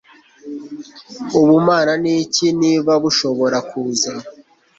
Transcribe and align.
ubumana 1.39 1.93
ni 2.01 2.11
iki 2.23 2.47
niba 2.61 2.91
bushobora 3.03 3.57
kuza 3.69 4.11